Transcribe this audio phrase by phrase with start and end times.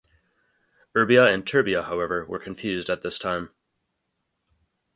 [0.97, 3.51] Erbia and terbia, however, were confused at this time.